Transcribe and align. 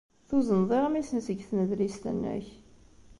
Tuzneḍ 0.27 0.71
iɣmisen 0.77 1.19
seg 1.25 1.39
tnedlist-nnek. 1.49 2.45